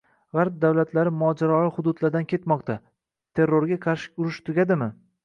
[0.35, 2.79] G‘arb davlatlari mojaroli hududlardan ketmoqda.
[3.41, 4.89] Terrorga qarshi urush tugadimi?